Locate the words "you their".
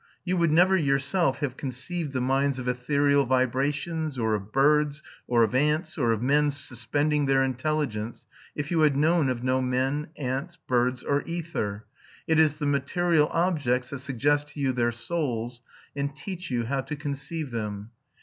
14.59-14.91